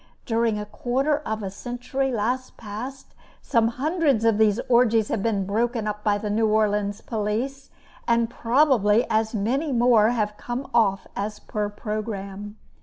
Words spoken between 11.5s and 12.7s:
programme.